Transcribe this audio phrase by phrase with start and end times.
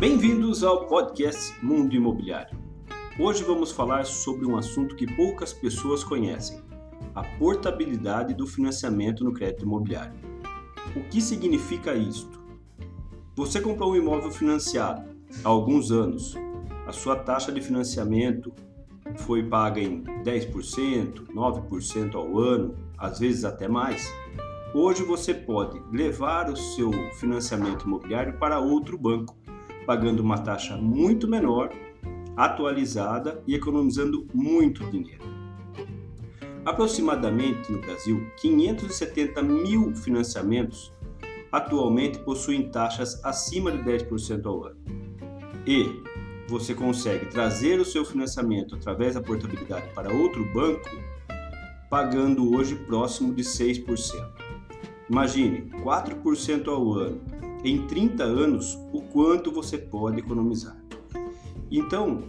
[0.00, 2.58] Bem-vindos ao podcast Mundo Imobiliário.
[3.18, 6.62] Hoje vamos falar sobre um assunto que poucas pessoas conhecem:
[7.14, 10.14] a portabilidade do financiamento no crédito imobiliário.
[10.96, 12.40] O que significa isto?
[13.36, 15.02] Você comprou um imóvel financiado
[15.44, 16.34] há alguns anos,
[16.86, 18.54] a sua taxa de financiamento
[19.18, 24.10] foi paga em 10%, 9% ao ano, às vezes até mais.
[24.72, 29.36] Hoje você pode levar o seu financiamento imobiliário para outro banco,
[29.90, 31.68] pagando uma taxa muito menor,
[32.36, 35.24] atualizada e economizando muito dinheiro.
[36.64, 40.94] Aproximadamente no Brasil, 570 mil financiamentos
[41.50, 44.76] atualmente possuem taxas acima de 10% ao ano.
[45.66, 46.00] E
[46.46, 50.88] você consegue trazer o seu financiamento através da portabilidade para outro banco,
[51.90, 53.84] pagando hoje próximo de 6%.
[55.10, 57.39] Imagine 4% ao ano.
[57.62, 60.82] Em 30 anos, o quanto você pode economizar.
[61.70, 62.22] Então,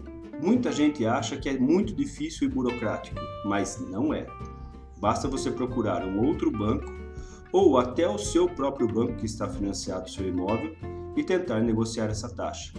[0.43, 4.27] muita gente acha que é muito difícil e burocrático, mas não é.
[4.99, 6.91] Basta você procurar um outro banco
[7.52, 10.75] ou até o seu próprio banco que está financiado o seu imóvel
[11.15, 12.73] e tentar negociar essa taxa.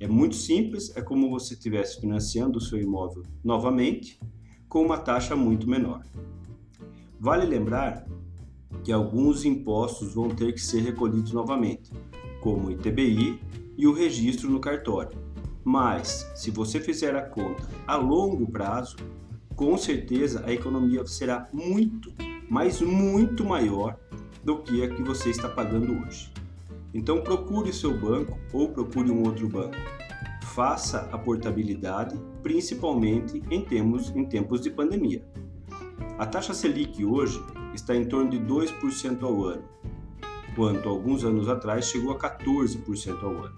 [0.00, 4.20] É muito simples, é como você estivesse financiando o seu imóvel novamente
[4.68, 6.04] com uma taxa muito menor.
[7.18, 8.06] Vale lembrar
[8.84, 11.90] que alguns impostos vão ter que ser recolhidos novamente,
[12.40, 13.40] como o ITBI
[13.76, 15.18] e o registro no cartório.
[15.64, 18.96] Mas, se você fizer a conta a longo prazo,
[19.54, 22.12] com certeza a economia será muito,
[22.48, 23.98] mas muito maior
[24.42, 26.32] do que a que você está pagando hoje.
[26.94, 29.76] Então procure seu banco ou procure um outro banco.
[30.54, 33.66] Faça a portabilidade, principalmente em
[34.16, 35.22] em tempos de pandemia.
[36.18, 37.40] A taxa Selic hoje
[37.72, 39.62] está em torno de 2% ao ano,
[40.56, 43.54] quanto alguns anos atrás chegou a 14% ao ano.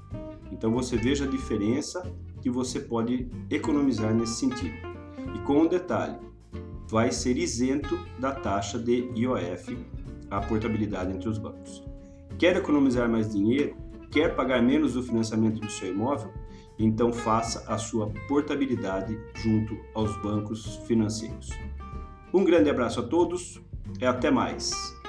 [0.53, 2.03] Então você veja a diferença
[2.43, 4.77] que você pode economizar nesse sentido.
[5.35, 6.19] E com um detalhe,
[6.87, 9.79] vai ser isento da taxa de IOF,
[10.31, 11.83] a portabilidade entre os bancos.
[12.39, 13.75] Quer economizar mais dinheiro?
[14.11, 16.31] Quer pagar menos do financiamento do seu imóvel?
[16.79, 21.49] Então faça a sua portabilidade junto aos bancos financeiros.
[22.33, 23.61] Um grande abraço a todos
[24.01, 25.00] e até mais.